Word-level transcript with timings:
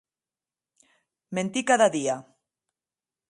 Mentir 1.39 1.63
cada 1.73 1.91
dia! 1.97 2.15